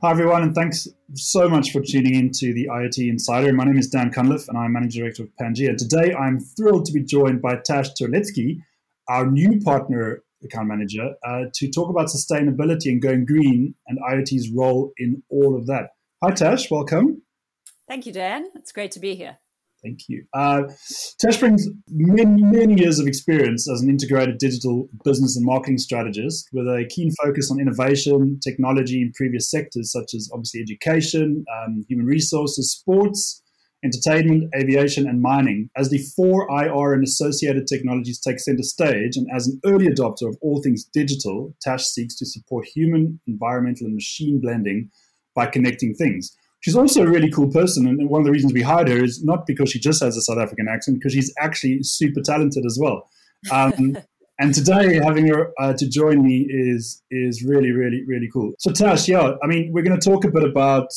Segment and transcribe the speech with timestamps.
[0.00, 3.52] Hi, everyone, and thanks so much for tuning in to the IoT Insider.
[3.52, 5.76] My name is Dan Cunliffe, and I'm Managing Director of Pangea.
[5.76, 8.62] Today, I'm thrilled to be joined by Tash Terletsky,
[9.08, 14.50] our new partner account manager, uh, to talk about sustainability and going green and IoT's
[14.50, 15.88] role in all of that.
[16.22, 16.70] Hi, Tash.
[16.70, 17.22] Welcome.
[17.88, 18.50] Thank you, Dan.
[18.54, 19.38] It's great to be here.
[19.88, 20.24] Thank you.
[20.34, 20.64] Uh,
[21.18, 26.46] Tash brings many, many years of experience as an integrated digital business and marketing strategist
[26.52, 31.86] with a keen focus on innovation, technology in previous sectors such as obviously education, um,
[31.88, 33.42] human resources, sports,
[33.82, 35.70] entertainment, aviation, and mining.
[35.74, 40.28] As the four IR and associated technologies take center stage, and as an early adopter
[40.28, 44.90] of all things digital, Tash seeks to support human, environmental, and machine blending
[45.34, 47.86] by connecting things she's also a really cool person.
[47.86, 50.22] And one of the reasons we hired her is not because she just has a
[50.22, 53.08] South African accent, because she's actually super talented as well.
[53.50, 53.96] Um,
[54.38, 58.52] and today, having her uh, to join me is is really, really, really cool.
[58.58, 60.90] So, Tash, yeah, I mean, we're going to talk a bit about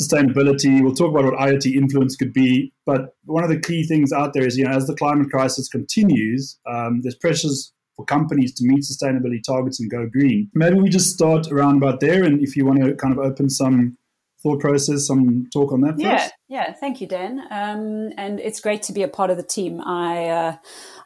[0.00, 0.82] sustainability.
[0.82, 2.72] We'll talk about what IoT influence could be.
[2.86, 5.68] But one of the key things out there is, you know, as the climate crisis
[5.68, 10.48] continues, um, there's pressures for companies to meet sustainability targets and go green.
[10.54, 12.22] Maybe we just start around about there.
[12.22, 13.97] And if you want to kind of open some
[14.42, 15.92] thought process, some talk on that?
[15.92, 16.02] First?
[16.02, 16.72] Yeah, yeah.
[16.72, 17.40] Thank you, Dan.
[17.50, 19.80] Um, and it's great to be a part of the team.
[19.80, 20.56] I uh,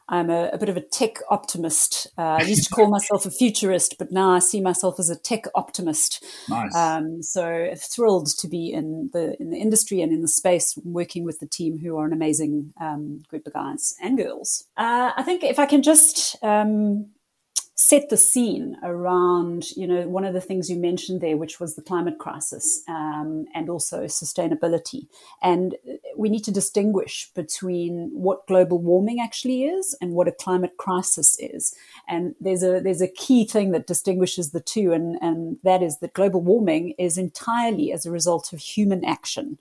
[0.09, 2.09] I'm a, a, bit of a tech optimist.
[2.19, 5.17] Uh, I used to call myself a futurist, but now I see myself as a
[5.17, 6.25] tech optimist.
[6.49, 6.75] Nice.
[6.77, 11.25] Um, so thrilled to be in the in the industry and in the space, working
[11.25, 14.67] with the team, who are an amazing um, group of guys and girls.
[14.77, 17.07] Uh, I think if I can just um,
[17.83, 21.75] set the scene around, you know, one of the things you mentioned there, which was
[21.75, 25.09] the climate crisis um, and also sustainability.
[25.43, 25.75] And
[26.17, 31.37] we need to distinguish between what global warming actually is and what a climate crisis
[31.41, 31.75] is.
[32.07, 35.99] And there's a there's a key thing that distinguishes the two, and, and that is
[35.99, 39.59] that global warming is entirely as a result of human action.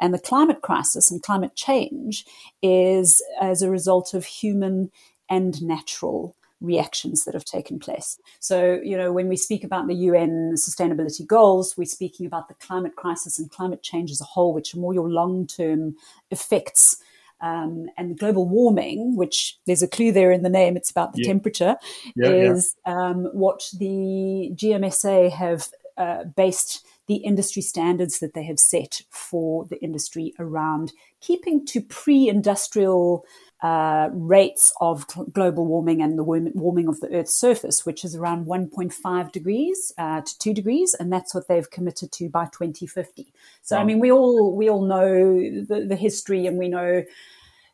[0.00, 2.24] And the climate crisis and climate change
[2.62, 4.92] is as a result of human
[5.28, 8.18] and natural reactions that have taken place.
[8.40, 12.54] So, you know, when we speak about the UN sustainability goals, we're speaking about the
[12.54, 15.96] climate crisis and climate change as a whole, which are more your long term
[16.30, 16.96] effects.
[17.40, 21.20] Um, and global warming, which there's a clue there in the name, it's about the
[21.20, 21.28] yeah.
[21.28, 21.76] temperature,
[22.16, 22.94] yeah, is yeah.
[22.94, 29.66] Um, what the GSMA have uh, based the industry standards that they have set for
[29.66, 33.26] the industry around keeping to pre industrial
[33.64, 38.44] uh, rates of global warming and the warming of the Earth's surface, which is around
[38.44, 43.32] 1.5 degrees uh, to 2 degrees, and that's what they've committed to by 2050.
[43.62, 43.80] So, wow.
[43.80, 45.14] I mean, we all we all know
[45.64, 47.04] the, the history, and we know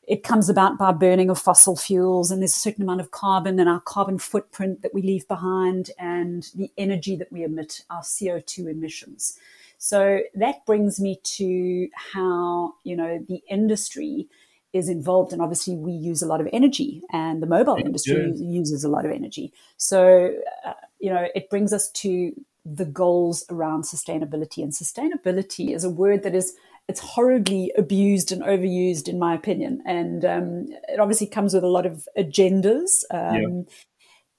[0.06, 3.58] it comes about by burning of fossil fuels, and there's a certain amount of carbon
[3.58, 8.02] and our carbon footprint that we leave behind, and the energy that we emit, our
[8.02, 9.40] CO2 emissions.
[9.78, 14.28] So that brings me to how you know the industry
[14.72, 18.44] is involved and obviously we use a lot of energy and the mobile industry yeah.
[18.44, 20.32] uses a lot of energy so
[20.64, 22.32] uh, you know it brings us to
[22.64, 26.54] the goals around sustainability and sustainability is a word that is
[26.88, 31.69] it's horribly abused and overused in my opinion and um, it obviously comes with a
[31.69, 33.62] lot of agendas um, yeah.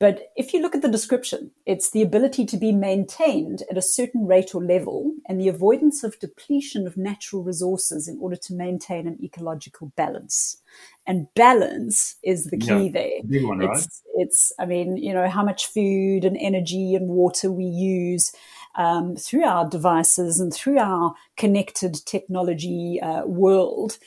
[0.01, 3.83] But if you look at the description, it's the ability to be maintained at a
[3.83, 8.55] certain rate or level and the avoidance of depletion of natural resources in order to
[8.55, 10.57] maintain an ecological balance.
[11.05, 13.23] And balance is the key yeah, there.
[13.29, 13.77] Big one, right?
[13.77, 18.31] It's, it's, I mean, you know, how much food and energy and water we use
[18.73, 23.99] um, through our devices and through our connected technology uh, world.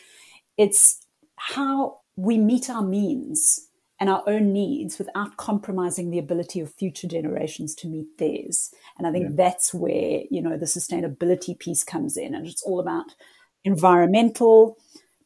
[0.58, 1.06] It's
[1.36, 3.68] how we meet our means
[4.04, 8.70] and our own needs without compromising the ability of future generations to meet theirs.
[8.98, 9.36] And I think yeah.
[9.36, 12.34] that's where, you know, the sustainability piece comes in.
[12.34, 13.14] And it's all about
[13.64, 14.76] environmental,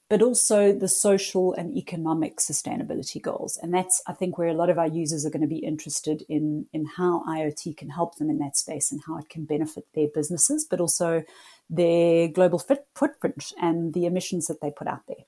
[0.08, 3.58] but also the social and economic sustainability goals.
[3.60, 6.22] And that's, I think, where a lot of our users are going to be interested
[6.28, 9.86] in, in how IoT can help them in that space and how it can benefit
[9.96, 11.24] their businesses, but also
[11.68, 15.24] their global footprint and the emissions that they put out there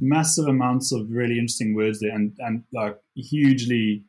[0.00, 4.04] massive amounts of really interesting words there and, and like hugely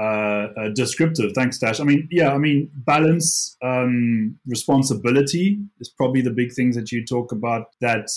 [0.00, 1.32] uh, uh, descriptive.
[1.34, 1.80] Thanks, Tash.
[1.80, 7.04] I mean, yeah, I mean, balance, um, responsibility is probably the big things that you
[7.04, 8.08] talk about that,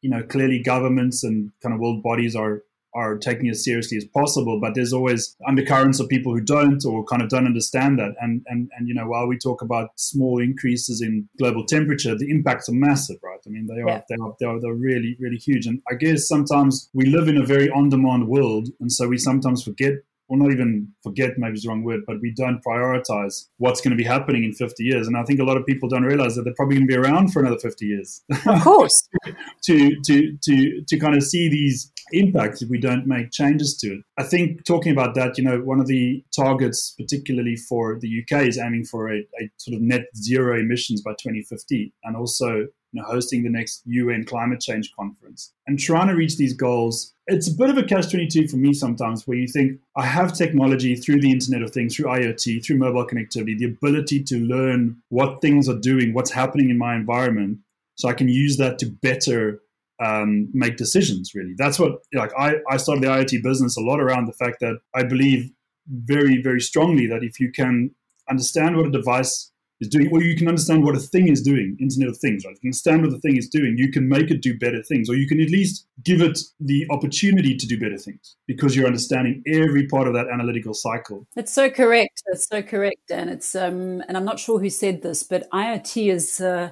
[0.00, 2.62] you know, clearly governments and kind of world bodies are
[2.94, 4.60] are taking as seriously as possible.
[4.60, 8.14] But there's always undercurrents of people who don't or kind of don't understand that.
[8.20, 12.30] And and and you know, while we talk about small increases in global temperature, the
[12.30, 13.40] impacts are massive, right?
[13.46, 14.00] I mean, they are yeah.
[14.08, 15.66] they are they are they're really really huge.
[15.66, 19.62] And I guess sometimes we live in a very on-demand world, and so we sometimes
[19.62, 19.94] forget
[20.28, 23.90] or not even forget, maybe is the wrong word, but we don't prioritize what's going
[23.90, 25.06] to be happening in 50 years.
[25.06, 26.98] And I think a lot of people don't realize that they're probably going to be
[26.98, 28.22] around for another 50 years.
[28.46, 29.08] Of course.
[29.64, 33.94] to, to, to, to kind of see these impacts if we don't make changes to
[33.94, 34.00] it.
[34.18, 38.46] I think talking about that, you know, one of the targets, particularly for the UK,
[38.46, 43.02] is aiming for a, a sort of net zero emissions by 2050 and also you
[43.02, 47.12] know, hosting the next UN climate change conference and trying to reach these goals.
[47.26, 50.32] It's a bit of a catch 22 for me sometimes where you think, I have
[50.32, 55.02] technology through the Internet of Things, through IoT, through mobile connectivity, the ability to learn
[55.08, 57.58] what things are doing, what's happening in my environment,
[57.96, 59.60] so I can use that to better
[60.00, 61.32] um, make decisions.
[61.34, 64.60] Really, that's what like I, I started the IoT business a lot around the fact
[64.60, 65.50] that I believe
[65.88, 67.90] very very strongly that if you can
[68.28, 69.52] understand what a device
[69.84, 72.56] is doing, or you can understand what a thing is doing, Internet of Things, right?
[72.56, 75.08] If you understand what the thing is doing, you can make it do better things,
[75.08, 78.86] or you can at least give it the opportunity to do better things because you're
[78.86, 81.26] understanding every part of that analytical cycle.
[81.36, 82.22] It's so correct.
[82.26, 86.12] It's so correct, and it's um, and I'm not sure who said this, but IoT
[86.12, 86.70] is uh,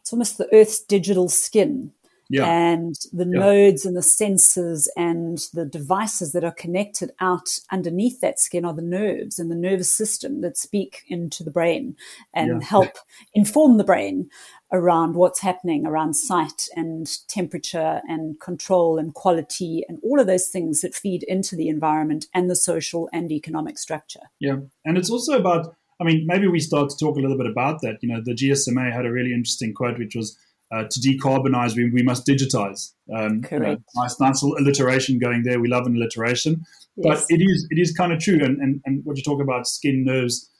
[0.00, 1.92] it's almost the Earth's digital skin
[2.28, 2.46] yeah.
[2.46, 3.40] and the yeah.
[3.40, 8.74] nodes and the sensors and the devices that are connected out underneath that skin are
[8.74, 11.96] the nerves and the nervous system that speak into the brain
[12.34, 12.68] and yeah.
[12.68, 12.98] help
[13.34, 14.28] inform the brain
[14.70, 20.48] around what's happening around sight and temperature and control and quality and all of those
[20.48, 24.20] things that feed into the environment and the social and economic structure.
[24.38, 24.56] Yeah.
[24.84, 27.80] And it's also about, I mean, maybe we start to talk a little bit about
[27.80, 28.02] that.
[28.02, 30.36] You know, the GSMA had a really interesting quote, which was,
[30.70, 32.92] uh, to decarbonize, we, we must digitize.
[33.14, 33.82] Um, Correct.
[33.96, 35.60] nice, nice little alliteration going there.
[35.60, 36.64] We love an alliteration,
[36.96, 37.26] yes.
[37.26, 38.42] but it is it is kind of true.
[38.42, 40.50] And, and and what you talk about skin nerves,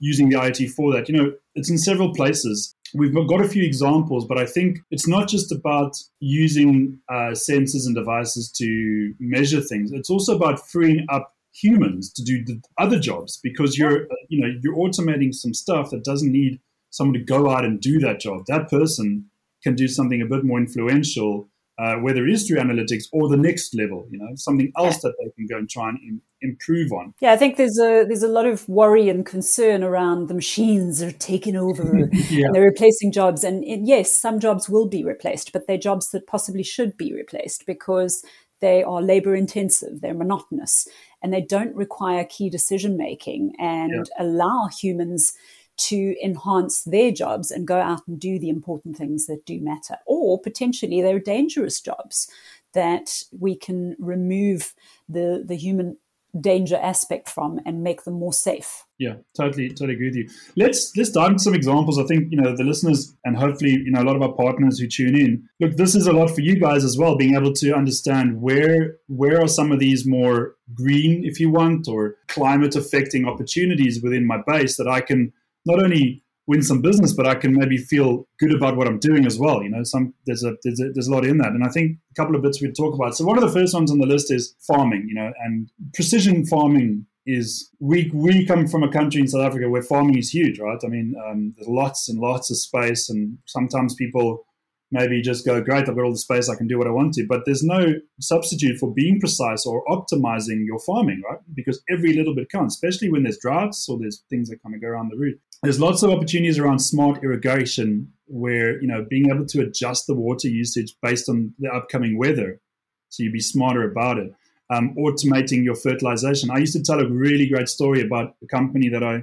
[0.00, 2.74] using the IoT for that, you know, it's in several places.
[2.94, 7.84] We've got a few examples, but I think it's not just about using uh, sensors
[7.84, 9.92] and devices to measure things.
[9.92, 14.48] It's also about freeing up humans to do the other jobs because you're you know
[14.62, 16.60] you're automating some stuff that doesn't need
[16.90, 18.44] someone to go out and do that job.
[18.46, 19.26] That person
[19.62, 23.36] can do something a bit more influential, uh, whether it is through analytics or the
[23.36, 26.92] next level, you know, something else that they can go and try and in, improve
[26.92, 27.14] on.
[27.20, 31.02] Yeah, I think there's a there's a lot of worry and concern around the machines
[31.02, 32.46] are taking over yeah.
[32.46, 33.44] and they're replacing jobs.
[33.44, 37.12] And, and yes, some jobs will be replaced, but they're jobs that possibly should be
[37.12, 38.24] replaced because
[38.60, 40.88] they are labor intensive, they're monotonous,
[41.22, 44.24] and they don't require key decision making and yeah.
[44.24, 45.34] allow humans
[45.78, 49.96] to enhance their jobs and go out and do the important things that do matter.
[50.06, 52.30] Or potentially there are dangerous jobs
[52.74, 54.74] that we can remove
[55.08, 55.96] the, the human
[56.38, 58.84] danger aspect from and make them more safe.
[58.98, 60.28] Yeah, totally, totally agree with you.
[60.56, 61.98] Let's let's dive into some examples.
[61.98, 64.78] I think you know the listeners and hopefully you know a lot of our partners
[64.78, 65.48] who tune in.
[65.60, 68.96] Look, this is a lot for you guys as well, being able to understand where
[69.06, 74.26] where are some of these more green, if you want, or climate affecting opportunities within
[74.26, 75.32] my base that I can
[75.68, 79.26] not only win some business, but I can maybe feel good about what I'm doing
[79.26, 79.62] as well.
[79.62, 81.98] You know, some there's a there's a, there's a lot in that, and I think
[82.10, 83.14] a couple of bits we'd talk about.
[83.16, 85.06] So one of the first ones on the list is farming.
[85.08, 89.68] You know, and precision farming is we we come from a country in South Africa
[89.68, 90.78] where farming is huge, right?
[90.82, 94.44] I mean, um, there's lots and lots of space, and sometimes people
[94.90, 97.12] maybe just go, great, I've got all the space, I can do what I want
[97.14, 97.26] to.
[97.26, 101.38] But there's no substitute for being precise or optimizing your farming, right?
[101.54, 104.80] Because every little bit counts, especially when there's droughts or there's things that kind of
[104.80, 105.38] go around the root.
[105.62, 110.14] There's lots of opportunities around smart irrigation where, you know, being able to adjust the
[110.14, 112.60] water usage based on the upcoming weather.
[113.08, 114.32] So you'd be smarter about it.
[114.70, 116.50] Um, automating your fertilization.
[116.50, 119.22] I used to tell a really great story about a company that I,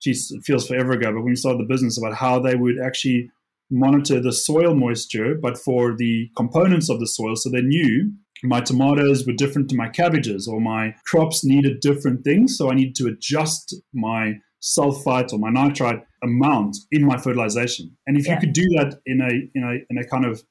[0.00, 2.78] geez, it feels forever ago, but when we started the business about how they would
[2.80, 3.30] actually
[3.68, 7.34] monitor the soil moisture, but for the components of the soil.
[7.34, 8.12] So they knew
[8.44, 12.56] my tomatoes were different to my cabbages, or my crops needed different things.
[12.56, 14.34] So I needed to adjust my
[14.66, 17.96] sulfite or my nitrite amount in my fertilization.
[18.06, 18.34] And if yeah.
[18.34, 20.42] you could do that in a in a in a kind of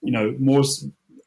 [0.00, 0.62] you know more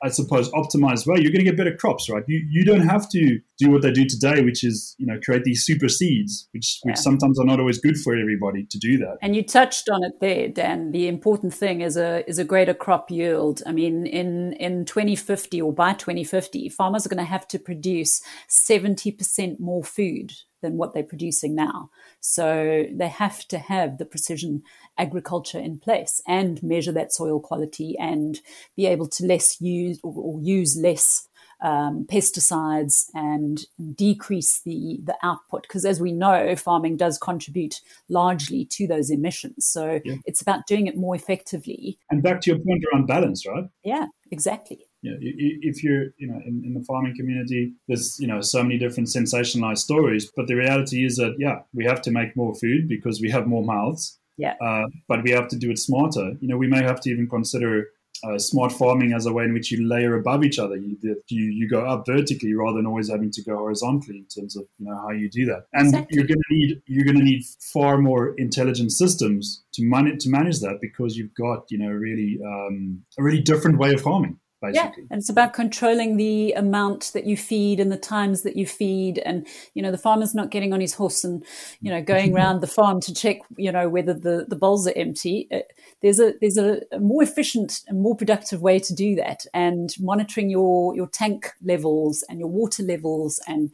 [0.04, 2.24] I suppose, optimized way, you're going to get better crops, right?
[2.28, 5.44] You, you don't have to do what they do today, which is, you know, create
[5.44, 9.18] these super seeds, which, which sometimes are not always good for everybody to do that.
[9.24, 10.92] And you touched on it there, Dan.
[10.92, 13.64] The important thing is a, is a greater crop yield.
[13.66, 18.22] I mean, in, in 2050 or by 2050, farmers are going to have to produce
[18.50, 21.90] 70% more food than what they're producing now.
[22.20, 24.64] So they have to have the precision
[24.98, 28.40] agriculture in place and measure that soil quality and
[28.76, 31.28] be able to less use or, or use less
[31.62, 35.64] um, pesticides and decrease the the output.
[35.64, 39.66] Because as we know farming does contribute largely to those emissions.
[39.66, 40.16] So yeah.
[40.26, 41.98] it's about doing it more effectively.
[42.12, 43.66] And back to your point around balance right?
[43.84, 48.28] Yeah exactly you know, if you're, you know, in, in, the farming community, there's, you
[48.28, 50.32] know, so many different sensationalized stories.
[50.36, 53.48] But the reality is that, yeah, we have to make more food because we have
[53.48, 54.18] more mouths.
[54.38, 54.56] Yeah.
[54.62, 56.34] Uh, but we have to do it smarter.
[56.40, 57.88] You know, we may have to even consider
[58.24, 60.76] uh, smart farming as a way in which you layer above each other.
[60.76, 64.56] You, you you go up vertically rather than always having to go horizontally in terms
[64.56, 65.66] of you know how you do that.
[65.74, 66.16] And exactly.
[66.16, 70.30] you're going to need you're going to need far more intelligent systems to manage to
[70.30, 74.40] manage that because you've got you know really um, a really different way of farming
[74.62, 75.04] basically.
[75.04, 78.66] Yeah, and it's about controlling the amount that you feed and the times that you
[78.66, 81.46] feed, and you know the farmer's not getting on his horse and
[81.82, 84.94] you know going around the farm to check you know whether the the bowls are
[84.96, 85.48] empty.
[85.52, 85.60] Uh,
[86.02, 89.94] there's a there's a, a more efficient and more productive way to do that, and
[90.00, 93.72] monitoring your your tank levels and your water levels and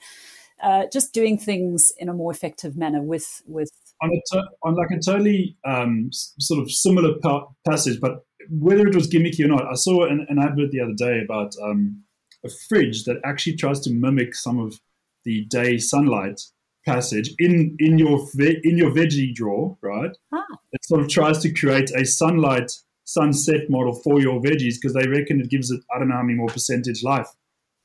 [0.61, 3.71] uh, just doing things in a more effective manner with with
[4.01, 8.95] on, a on like a totally um, sort of similar pa- passage, but whether it
[8.95, 12.03] was gimmicky or not, I saw an, an advert the other day about um,
[12.45, 14.79] a fridge that actually tries to mimic some of
[15.25, 16.41] the day sunlight
[16.85, 20.15] passage in in your ve- in your veggie drawer, right?
[20.33, 20.43] Ah.
[20.73, 22.71] It sort of tries to create a sunlight
[23.05, 26.23] sunset model for your veggies because they reckon it gives it I don't know how
[26.23, 27.29] many more percentage life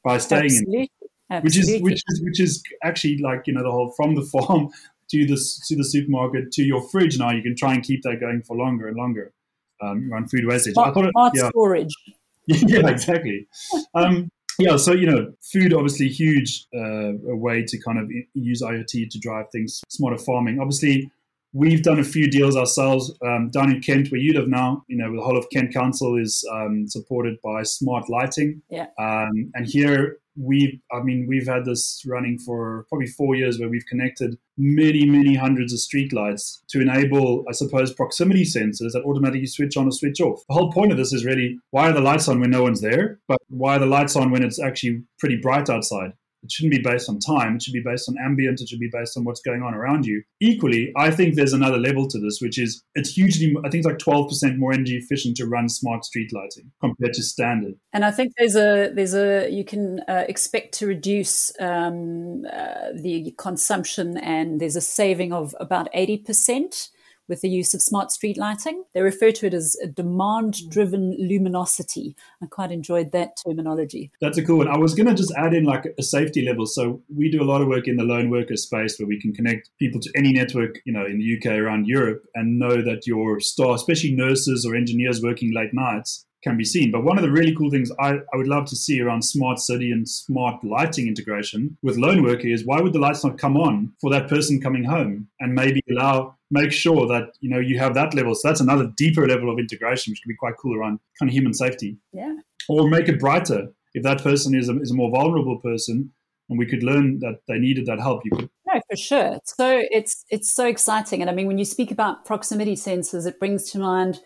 [0.04, 0.80] by staying Absolutely.
[0.80, 0.88] in.
[1.30, 1.82] Absolutely.
[1.82, 4.68] Which is which is which is actually like you know the whole from the farm
[5.10, 5.36] to the
[5.68, 8.56] to the supermarket to your fridge now you can try and keep that going for
[8.56, 9.32] longer and longer
[9.82, 10.74] um, around food wastage.
[10.74, 11.48] Smart, I thought it, smart yeah.
[11.50, 11.94] storage.
[12.46, 13.46] yeah, exactly.
[13.94, 18.62] Um, yeah, so you know, food obviously huge uh, a way to kind of use
[18.62, 20.58] IoT to drive things smarter farming.
[20.58, 21.10] Obviously,
[21.52, 24.84] we've done a few deals ourselves um, down in Kent, where you live now.
[24.88, 28.62] You know, the whole of Kent Council is um, supported by smart lighting.
[28.68, 28.86] Yeah.
[28.98, 33.68] Um, and here we I mean, we've had this running for probably four years where
[33.68, 39.46] we've connected many, many hundreds of streetlights to enable, I suppose, proximity sensors that automatically
[39.46, 40.42] switch on or switch off.
[40.48, 42.80] The whole point of this is really why are the lights on when no one's
[42.80, 46.12] there, but why are the lights on when it's actually pretty bright outside?
[46.42, 47.56] It shouldn't be based on time.
[47.56, 48.60] It should be based on ambient.
[48.60, 50.22] It should be based on what's going on around you.
[50.40, 53.86] Equally, I think there's another level to this, which is it's hugely, I think it's
[53.86, 57.74] like 12% more energy efficient to run smart street lighting compared to standard.
[57.92, 62.92] And I think there's a, there's a, you can uh, expect to reduce um, uh,
[62.94, 66.90] the consumption and there's a saving of about 80%
[67.28, 68.84] with the use of smart street lighting.
[68.94, 72.16] They refer to it as a demand driven luminosity.
[72.42, 74.10] I quite enjoyed that terminology.
[74.20, 74.68] That's a cool one.
[74.68, 76.66] I was going to just add in like a safety level.
[76.66, 79.32] So we do a lot of work in the lone worker space where we can
[79.32, 83.06] connect people to any network, you know, in the UK around Europe and know that
[83.06, 86.90] your staff, especially nurses or engineers working late nights, can be seen.
[86.90, 89.58] But one of the really cool things I, I would love to see around smart
[89.58, 93.56] city and smart lighting integration with lone worker is why would the lights not come
[93.56, 97.78] on for that person coming home and maybe allow make sure that you know you
[97.78, 98.34] have that level.
[98.34, 101.34] So that's another deeper level of integration, which can be quite cool around kind of
[101.34, 101.96] human safety.
[102.12, 102.36] Yeah.
[102.68, 106.12] Or make it brighter if that person is a, is a more vulnerable person
[106.48, 108.22] and we could learn that they needed that help.
[108.24, 109.38] You could no, for sure.
[109.44, 113.38] So it's it's so exciting, and I mean, when you speak about proximity sensors, it
[113.38, 114.20] brings to mind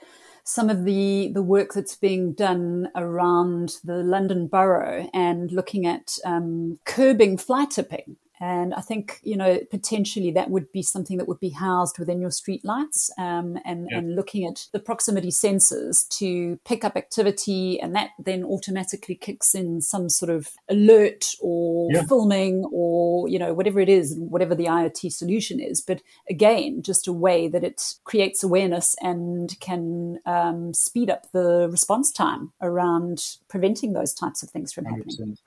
[0.45, 6.17] some of the, the work that's being done around the London Borough and looking at
[6.25, 8.17] um, curbing fly tipping.
[8.43, 12.21] And I think, you know, potentially that would be something that would be housed within
[12.21, 13.99] your streetlights um, and, yeah.
[13.99, 17.81] and looking at the proximity sensors to pick up activity.
[17.81, 22.03] And that then automatically kicks in some sort of alert or yeah.
[22.03, 25.81] filming or, you know, whatever it is, whatever the IoT solution is.
[25.81, 31.69] But again, just a way that it creates awareness and can um, speed up the
[31.71, 34.89] response time around preventing those types of things from 100%.
[34.91, 35.39] happening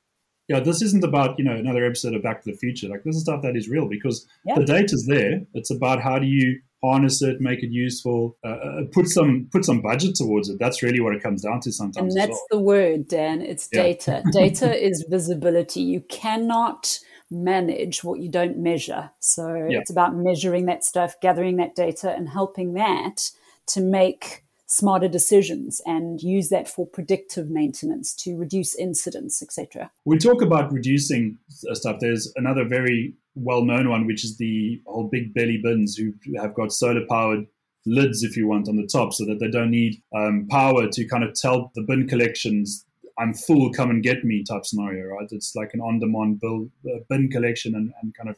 [0.47, 2.87] yeah, this isn't about, you know, another episode of Back to the Future.
[2.87, 5.41] Like this is stuff that is real because the data's there.
[5.53, 9.65] It's about how do you harness it, make it useful, uh, uh, put some put
[9.65, 10.57] some budget towards it.
[10.59, 12.13] That's really what it comes down to sometimes.
[12.13, 12.45] And that's well.
[12.51, 13.41] the word, Dan.
[13.41, 13.81] It's yeah.
[13.81, 14.23] data.
[14.31, 15.81] data is visibility.
[15.81, 16.99] You cannot
[17.31, 19.11] manage what you don't measure.
[19.19, 19.79] So yeah.
[19.79, 23.31] it's about measuring that stuff, gathering that data, and helping that
[23.67, 29.91] to make smarter decisions and use that for predictive maintenance to reduce incidents, etc.
[30.05, 31.98] We talk about reducing stuff.
[32.00, 36.72] There's another very well-known one, which is the whole big belly bins who have got
[36.72, 37.45] solar-powered
[37.86, 41.07] lids, if you want, on the top, so that they don't need um, power to
[41.07, 42.86] kind of tell the bin collections
[43.17, 45.27] I'm full, come and get me type scenario, right?
[45.31, 48.38] It's like an on-demand uh, bin collection and, and kind of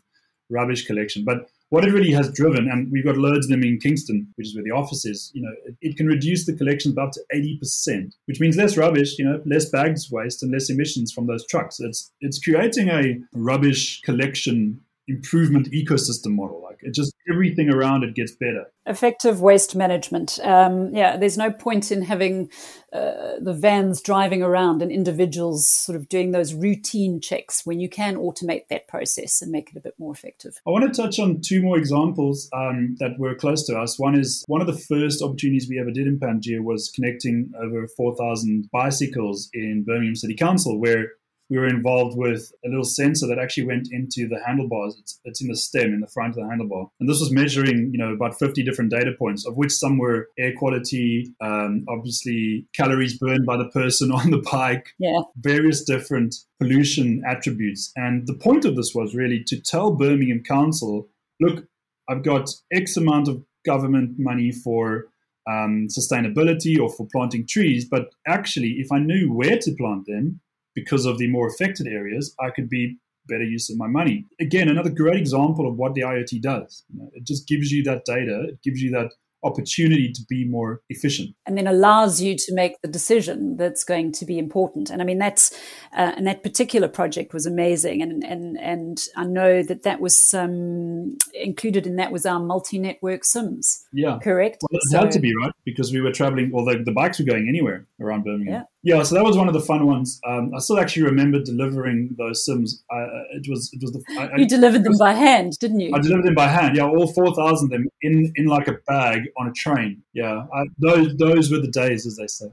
[0.49, 1.25] rubbish collection.
[1.25, 4.47] But what it really has driven, and we've got loads of them in Kingston, which
[4.47, 7.11] is where the office is, you know, it, it, can reduce the collections by up
[7.11, 11.27] to 80%, which means less rubbish, you know, less bags waste and less emissions from
[11.27, 11.79] those trucks.
[11.79, 16.61] It's, it's creating a rubbish collection improvement ecosystem model.
[16.61, 18.65] Like it just everything around it gets better.
[18.85, 20.39] Effective waste management.
[20.43, 22.49] Um, yeah, there's no point in having
[22.93, 27.89] uh, the vans driving around and individuals sort of doing those routine checks when you
[27.89, 30.61] can automate that process and make it a bit more effective.
[30.65, 33.99] I want to touch on two more examples um, that were close to us.
[33.99, 37.87] One is one of the first opportunities we ever did in Pangea was connecting over
[37.87, 41.11] 4,000 bicycles in Birmingham City Council, where
[41.49, 44.97] we were involved with a little sensor that actually went into the handlebars.
[44.99, 47.91] It's, it's, in the stem in the front of the handlebar, and this was measuring,
[47.91, 52.65] you know, about 50 different data points, of which some were air quality, um, obviously
[52.75, 55.21] calories burned by the person on the bike, yeah.
[55.37, 57.91] various different pollution attributes.
[57.95, 61.07] And the point of this was really to tell Birmingham Council,
[61.39, 61.65] look,
[62.09, 65.07] I've got X amount of government money for
[65.47, 70.41] um, sustainability or for planting trees, but actually, if I knew where to plant them
[70.77, 74.25] because of the more affected areas, I could be better use of my money.
[74.39, 76.83] Again, another great example of what the IoT does.
[76.93, 79.09] You know, it just gives you that data, it gives you that
[79.43, 84.11] opportunity to be more efficient and then allows you to make the decision that's going
[84.11, 85.53] to be important and i mean that's
[85.93, 90.33] uh, and that particular project was amazing and and and i know that that was
[90.33, 95.19] um, included in that was our multi-network sims yeah correct well, it so, had to
[95.19, 98.53] be right because we were traveling well the, the bikes were going anywhere around birmingham
[98.53, 98.63] yeah.
[98.87, 100.17] Yeah, so that was one of the fun ones.
[100.25, 102.85] Um, I still actually remember delivering those sims.
[102.89, 105.93] Uh, it was it was the I, you delivered them by hand, didn't you?
[105.93, 106.77] I delivered them by hand.
[106.77, 110.03] Yeah, all four thousand of them in in like a bag on a train.
[110.13, 112.47] Yeah, I, those those were the days, as they say.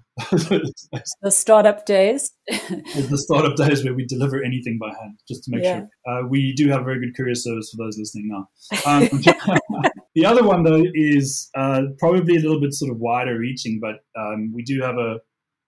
[1.23, 2.33] the startup days.
[2.49, 5.81] the startup days where we deliver anything by hand, just to make yeah.
[5.81, 5.89] sure.
[6.09, 8.49] Uh, we do have a very good courier service for those listening now.
[8.87, 9.09] Um,
[10.15, 14.01] the other one though is uh, probably a little bit sort of wider reaching, but
[14.21, 15.21] um, we do have a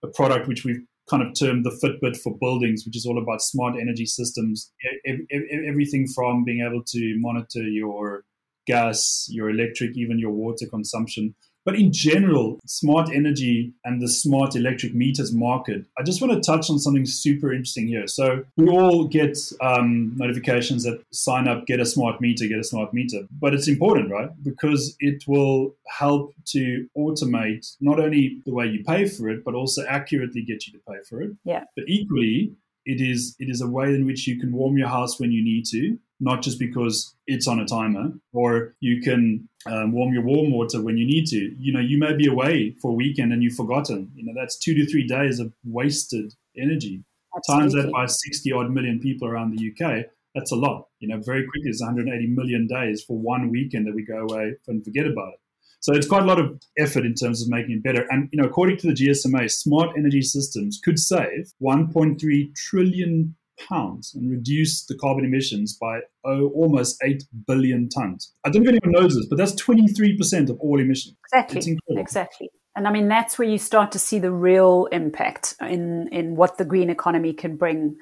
[0.03, 3.41] a product which we've kind of termed the Fitbit for buildings, which is all about
[3.41, 4.73] smart energy systems.
[5.07, 8.25] Everything from being able to monitor your
[8.67, 11.35] gas, your electric, even your water consumption
[11.67, 16.41] but in general, smart energy and the smart electric meters market, I just want to
[16.41, 18.07] touch on something super interesting here.
[18.07, 22.65] So we all get um, notifications that sign up, get a smart meter, get a
[22.65, 23.27] smart meter.
[23.33, 24.31] But it's important, right?
[24.45, 29.55] Because it will help to automate not only the way you pay for it, but
[29.55, 31.33] also accurately get you to pay for it.
[31.45, 31.65] Yeah.
[31.75, 32.53] But equally,
[32.85, 35.43] it is it is a way in which you can warm your house when you
[35.43, 40.23] need to not just because it's on a timer, or you can um, warm your
[40.23, 41.55] warm water when you need to.
[41.59, 44.11] You know, you may be away for a weekend and you've forgotten.
[44.15, 47.05] You know, that's two to three days of wasted energy.
[47.37, 47.63] Absolutely.
[47.63, 50.87] Times that by 60 odd million people around the UK, that's a lot.
[51.01, 54.55] You know, very quickly, it's 180 million days for one weekend that we go away
[54.69, 55.41] and forget about it.
[55.81, 58.07] So it's quite a lot of effort in terms of making it better.
[58.11, 63.37] And you know, according to the GSMA, smart energy systems could save 1.3 trillion
[63.69, 68.33] pounds and reduce the carbon emissions by oh, almost 8 billion tons.
[68.45, 71.17] I don't know if anyone knows this, but that's 23% of all emissions.
[71.33, 71.79] Exactly.
[71.91, 72.51] Exactly.
[72.75, 76.59] And I mean, that's where you start to see the real impact in, in what
[76.59, 77.97] the green economy can bring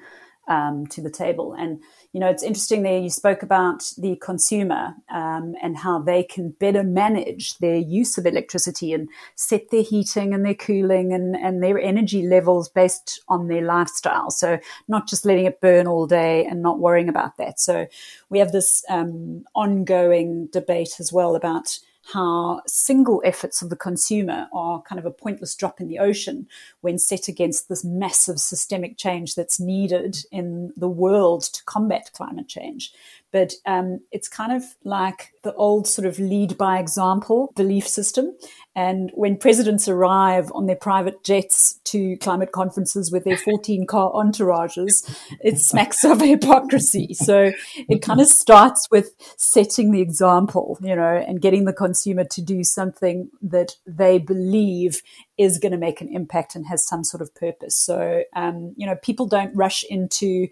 [0.49, 1.55] um, to the table.
[1.57, 1.81] And,
[2.15, 6.51] you know, it's interesting there you spoke about the consumer um, and how they can
[6.51, 11.61] better manage their use of electricity and set their heating and their cooling and, and
[11.61, 14.31] their energy levels based on their lifestyle.
[14.31, 17.59] So not just letting it burn all day and not worrying about that.
[17.59, 17.85] So
[18.29, 21.79] we have this um, ongoing debate as well about
[22.13, 26.47] how single efforts of the consumer are kind of a pointless drop in the ocean
[26.81, 32.47] when set against this massive systemic change that's needed in the world to combat climate
[32.47, 32.93] change.
[33.35, 38.33] But um, it's kind of like the old sort of lead by example belief system.
[38.77, 44.13] And when presidents arrive on their private jets to climate conferences with their 14 car
[44.13, 47.13] entourages, it smacks of hypocrisy.
[47.13, 47.51] So
[47.89, 52.41] it kind of starts with setting the example, you know, and getting the consumer to
[52.41, 55.01] do something that they believe
[55.37, 57.75] is going to make an impact and has some sort of purpose.
[57.75, 60.47] So, um, you know, people don't rush into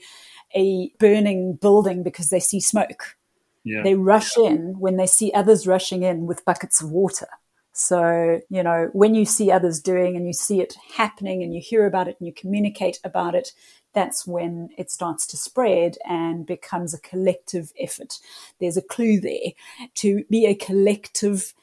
[0.55, 3.15] a burning building because they see smoke.
[3.63, 3.83] Yeah.
[3.83, 7.27] They rush in when they see others rushing in with buckets of water.
[7.71, 11.61] So, you know, when you see others doing and you see it happening and you
[11.61, 13.51] hear about it and you communicate about it,
[13.93, 18.19] that's when it starts to spread and becomes a collective effort.
[18.59, 19.53] There's a clue there.
[19.95, 21.53] To be a collective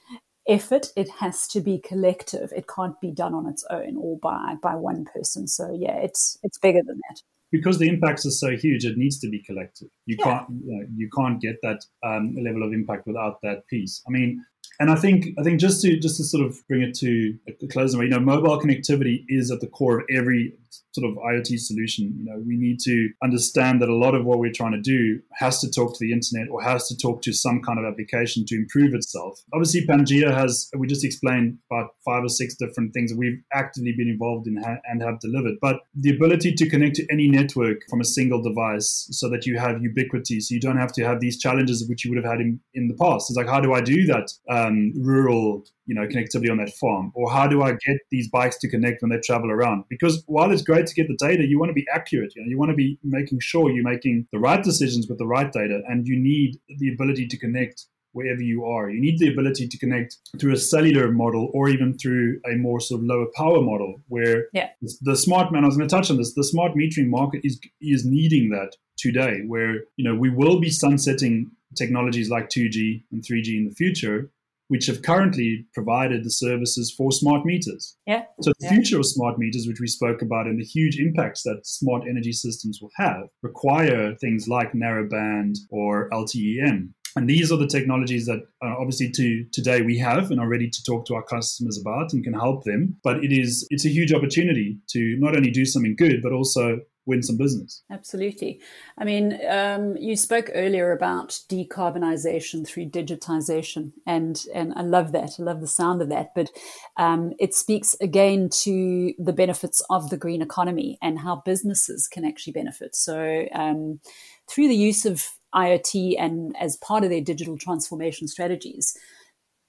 [0.48, 2.52] effort, it has to be collective.
[2.56, 5.46] It can't be done on its own or by by one person.
[5.46, 9.18] So yeah, it's it's bigger than that because the impacts are so huge, it needs
[9.20, 9.88] to be collected.
[10.06, 10.24] You yeah.
[10.24, 14.02] can't you, know, you, can't get that um, level of impact without that piece.
[14.06, 14.44] I mean,
[14.78, 17.66] and I think I think just to just to sort of bring it to a
[17.68, 20.54] close, you know, mobile connectivity is at the core of every
[20.92, 22.14] sort of IoT solution.
[22.16, 25.20] You know, we need to understand that a lot of what we're trying to do
[25.34, 28.44] has to talk to the internet or has to talk to some kind of application
[28.46, 29.40] to improve itself.
[29.52, 33.92] Obviously, Pangea has, we just explained about five or six different things that we've actively
[33.96, 35.54] been involved in and have delivered.
[35.60, 39.58] But the ability to connect to any network from a single device so that you
[39.58, 42.40] have ubiquity, so you don't have to have these challenges which you would have had
[42.40, 43.30] in, in the past.
[43.30, 47.12] It's like, how do I do that um, rural you know connectivity on that farm?
[47.14, 49.84] Or how do i get these bikes to connect when they travel around?
[49.88, 52.48] Because while it's great to get the data you want to be accurate you know
[52.48, 55.82] you want to be making sure you're making the right decisions with the right data
[55.88, 58.90] and you need the ability to connect wherever you are.
[58.90, 62.80] You need the ability to connect through a cellular model or even through a more
[62.80, 64.70] sort of lower power model where yeah.
[65.02, 67.60] the smart man i was going to touch on this the smart metering market is
[67.80, 73.22] is needing that today where you know we will be sunsetting technologies like 2g and
[73.22, 74.30] 3g in the future
[74.70, 77.96] which have currently provided the services for smart meters.
[78.06, 78.22] Yeah.
[78.40, 78.74] So the yeah.
[78.74, 82.30] future of smart meters, which we spoke about, and the huge impacts that smart energy
[82.30, 86.94] systems will have, require things like narrowband or LTE-M.
[87.16, 90.70] And these are the technologies that uh, obviously to today we have and are ready
[90.70, 92.96] to talk to our customers about and can help them.
[93.02, 96.78] But it is it's a huge opportunity to not only do something good, but also
[97.10, 97.82] win some business.
[97.90, 98.60] Absolutely.
[98.96, 105.32] I mean, um, you spoke earlier about decarbonization through digitization, and and I love that.
[105.38, 106.34] I love the sound of that.
[106.34, 106.50] But
[106.96, 112.24] um, it speaks again to the benefits of the green economy and how businesses can
[112.24, 112.96] actually benefit.
[112.96, 114.00] So um,
[114.48, 118.96] through the use of IoT and as part of their digital transformation strategies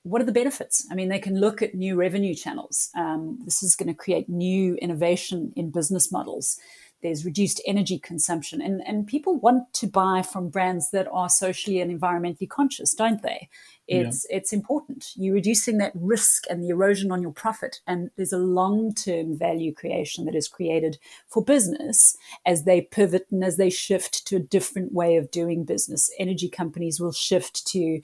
[0.04, 0.88] what are the benefits?
[0.92, 2.90] I mean, they can look at new revenue channels.
[2.98, 6.58] Um, this is going to create new innovation in business models
[7.02, 11.80] there's reduced energy consumption and, and people want to buy from brands that are socially
[11.80, 13.50] and environmentally conscious don't they
[13.92, 14.38] it's yeah.
[14.38, 15.12] it's important.
[15.16, 19.38] You're reducing that risk and the erosion on your profit, and there's a long term
[19.38, 24.38] value creation that is created for business as they pivot and as they shift to
[24.38, 26.10] a different way of doing business.
[26.18, 28.02] Energy companies will shift to,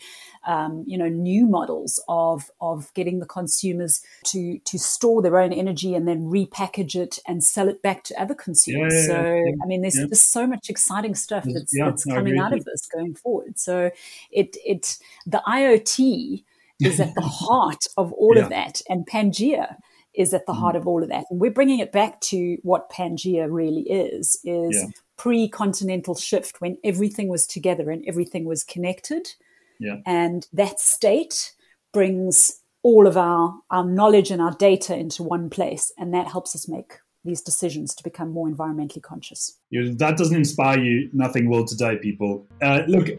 [0.47, 5.51] um, you know, new models of of getting the consumers to to store their own
[5.51, 8.93] energy and then repackage it and sell it back to other consumers.
[8.93, 12.53] Yeah, yeah, so I mean, there's just so much exciting stuff that's, that's coming out
[12.53, 13.59] of this going forward.
[13.59, 13.91] So
[14.31, 16.43] it it the IoT
[16.81, 18.43] is at the heart of all yeah.
[18.43, 19.75] of that, and Pangea
[20.13, 20.59] is at the mm.
[20.59, 21.25] heart of all of that.
[21.29, 24.87] And we're bringing it back to what Pangea really is: is yeah.
[25.17, 29.27] pre-continental shift when everything was together and everything was connected.
[29.79, 29.97] Yeah.
[30.05, 31.53] And that state
[31.93, 35.91] brings all of our, our knowledge and our data into one place.
[35.97, 39.59] And that helps us make these decisions to become more environmentally conscious.
[39.71, 42.47] If that doesn't inspire you, nothing will today, people.
[42.61, 43.09] Uh, look,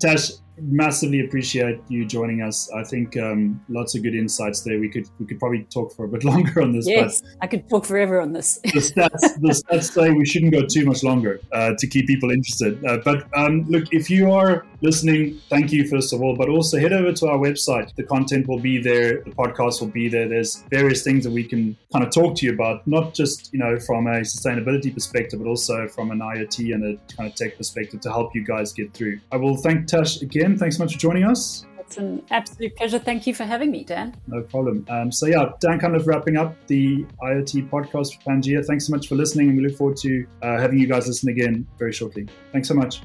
[0.00, 2.70] Tash, massively appreciate you joining us.
[2.72, 4.78] I think um, lots of good insights there.
[4.78, 6.86] We could we could probably talk for a bit longer on this.
[6.88, 8.58] Yes, I could talk forever on this.
[8.62, 12.30] the stats the stats say we shouldn't go too much longer uh, to keep people
[12.30, 12.84] interested.
[12.84, 16.36] Uh, but um, look, if you are listening, thank you first of all.
[16.36, 17.94] But also head over to our website.
[17.96, 19.22] The content will be there.
[19.22, 20.28] The podcast will be there.
[20.28, 23.58] There's various things that we can kind of talk to you about, not just you
[23.58, 27.56] know from a sustainability perspective, but also from an IoT and a kind of tech
[27.56, 29.20] perspective to help you guys get through.
[29.32, 30.58] I will thank Tash again.
[30.58, 31.64] Thanks so much for joining us.
[31.78, 32.98] It's an absolute pleasure.
[32.98, 34.14] Thank you for having me, Dan.
[34.26, 34.86] No problem.
[34.88, 38.64] Um, so, yeah, Dan, kind of wrapping up the IoT podcast for Pangea.
[38.64, 41.28] Thanks so much for listening, and we look forward to uh, having you guys listen
[41.28, 42.26] again very shortly.
[42.52, 43.02] Thanks so much.